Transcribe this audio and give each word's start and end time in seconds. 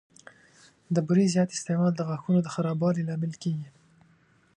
د 0.95 0.97
بوري 1.07 1.25
زیات 1.33 1.49
استعمال 1.53 1.91
د 1.95 2.01
غاښونو 2.07 2.39
د 2.43 2.47
خرابوالي 2.55 3.03
لامل 3.09 3.33
کېږي. 3.43 3.67